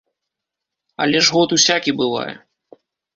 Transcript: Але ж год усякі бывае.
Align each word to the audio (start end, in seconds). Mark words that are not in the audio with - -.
Але 1.05 1.21
ж 1.27 1.35
год 1.35 1.49
усякі 1.57 1.93
бывае. 1.99 2.33